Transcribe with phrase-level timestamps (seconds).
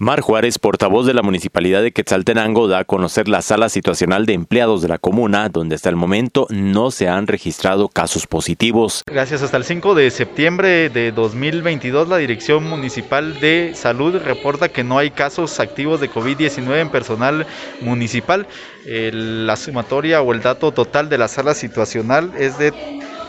[0.00, 4.34] Mar Juárez, portavoz de la Municipalidad de Quetzaltenango, da a conocer la sala situacional de
[4.34, 9.02] empleados de la comuna, donde hasta el momento no se han registrado casos positivos.
[9.08, 9.42] Gracias.
[9.42, 14.98] Hasta el 5 de septiembre de 2022, la Dirección Municipal de Salud reporta que no
[14.98, 17.44] hay casos activos de COVID-19 en personal
[17.80, 18.46] municipal.
[18.86, 22.72] la sumatoria o el dato total de la sala situacional es de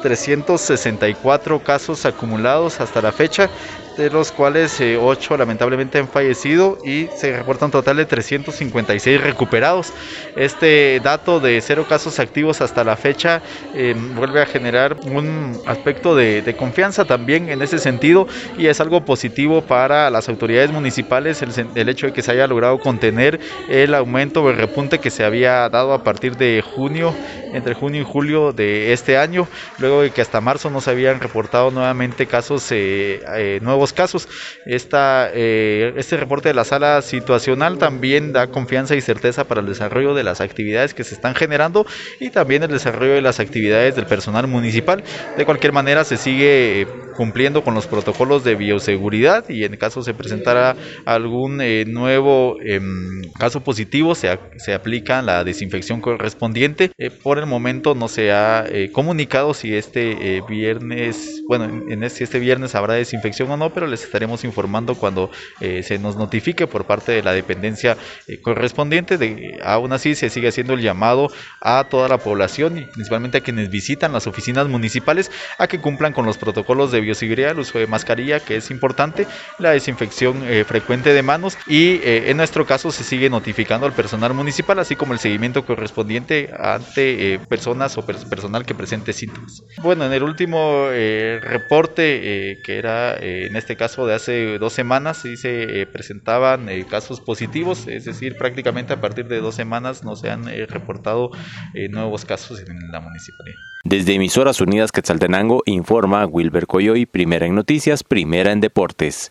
[0.04, 3.50] 364 casos acumulados hasta la fecha
[4.00, 9.22] de los cuales 8 eh, lamentablemente han fallecido y se reporta un total de 356
[9.22, 9.92] recuperados.
[10.38, 13.42] Este dato de cero casos activos hasta la fecha
[13.76, 19.06] eh, vuelve a generar un aspecto de, confianza también en ese sentido y es algo
[19.06, 23.40] positivo para las autoridades municipales el, hecho de que se haya logrado contener
[23.70, 27.14] el aumento o el repunte que se había dado a partir de junio,
[27.54, 29.48] entre junio y julio de este año,
[29.78, 34.28] luego de que hasta marzo no se habían reportado nuevamente casos eh, nuevos casos.
[34.66, 39.68] Esta, eh, este reporte de la sala situacional también da confianza y certeza para el
[39.68, 41.86] desarrollo de las actividades que se están generando
[42.20, 45.04] y también el desarrollo de las actividades del personal municipal.
[45.38, 46.88] De cualquier manera se sigue
[47.20, 53.24] cumpliendo con los protocolos de bioseguridad y en caso se presentara algún eh, nuevo em,
[53.38, 54.30] caso positivo se,
[54.74, 56.92] aplica la desinfección correspondiente.
[56.98, 62.24] Eh, por el momento no se ha eh, comunicado si este viernes, bueno, en este,
[62.24, 65.30] este, viernes habrá desinfección o no, pero les estaremos informando cuando
[65.60, 67.98] se nos notifique por parte de la dependencia
[68.42, 69.18] correspondiente.
[69.18, 71.30] De, aún así se sigue haciendo el llamado
[71.60, 76.14] a toda la población y principalmente a quienes visitan las oficinas municipales a que cumplan
[76.14, 80.64] con los protocolos de bioseguridad, el uso de mascarilla, que es importante, la desinfección eh,
[80.64, 84.96] frecuente de manos y eh, en nuestro caso se sigue notificando al personal municipal, así
[84.96, 89.64] como el seguimiento correspondiente ante eh, personas o personal que presente síntomas.
[89.82, 95.38] Bueno, en el último reporte, que era en este caso de hace dos semanas, sí
[95.38, 100.46] se presentaban casos positivos, es decir, prácticamente a partir de dos semanas no se han
[100.68, 101.32] reportado
[101.90, 103.58] nuevos casos en la municipalidad.
[103.86, 109.28] Desde Emisoras Unidas Quetzaltenango informa Wilber Coyoy, primera en noticias, primera en deportes.